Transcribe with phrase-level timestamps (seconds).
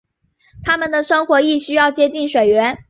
[0.63, 2.79] 它们的生活亦需要接近水源。